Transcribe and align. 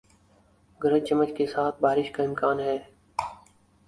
گرج 0.81 1.03
چمک 1.09 1.35
کے 1.37 1.45
ساتھ 1.45 1.81
بارش 1.81 2.09
کا 2.11 2.23
امکان 2.23 2.59
ہے 2.59 2.77